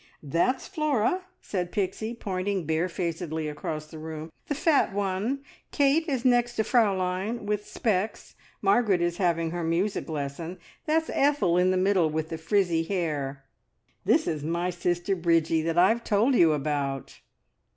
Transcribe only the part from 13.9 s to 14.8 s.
This is my